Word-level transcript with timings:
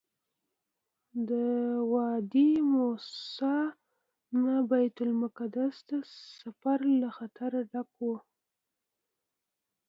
د 1.29 1.31
وادي 1.93 2.51
موسی 2.73 3.59
نه 4.43 4.55
بیت 4.69 4.97
المقدس 5.05 5.75
ته 5.87 5.97
سفر 6.39 6.79
له 6.99 7.09
خطره 7.17 7.59
ډک 7.71 7.89
وو. 8.01 8.15